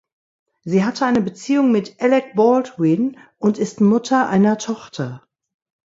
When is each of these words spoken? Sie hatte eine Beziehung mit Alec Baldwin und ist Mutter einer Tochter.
Sie 0.63 0.83
hatte 0.83 1.05
eine 1.05 1.21
Beziehung 1.21 1.71
mit 1.71 2.01
Alec 2.01 2.35
Baldwin 2.35 3.19
und 3.37 3.59
ist 3.59 3.81
Mutter 3.81 4.27
einer 4.27 4.57
Tochter. 4.57 5.21